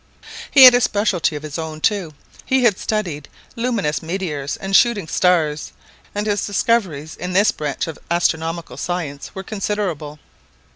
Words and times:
He 0.49 0.63
had 0.63 0.73
a 0.73 0.81
specialty 0.81 1.35
of 1.35 1.43
his 1.43 1.59
own, 1.59 1.79
too; 1.79 2.15
he 2.43 2.63
had 2.63 2.79
studied 2.79 3.29
luminous 3.55 4.01
meteors 4.01 4.57
and 4.57 4.75
shooting 4.75 5.07
stars, 5.07 5.73
and 6.15 6.25
his 6.25 6.43
discoveries 6.43 7.15
in 7.15 7.33
this 7.33 7.51
branch 7.51 7.85
of 7.85 7.99
astronomical 8.09 8.77
science 8.77 9.35
were 9.35 9.43
considerable. 9.43 10.17